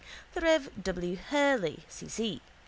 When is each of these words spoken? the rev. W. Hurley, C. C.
the 0.33 0.41
rev. 0.41 0.71
W. 0.83 1.15
Hurley, 1.29 1.83
C. 1.87 2.07
C. 2.07 2.41